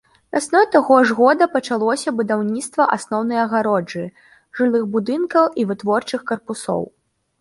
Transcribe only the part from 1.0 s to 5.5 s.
ж года пачалося будаўніцтва асноўнай агароджы, жылых будынкаў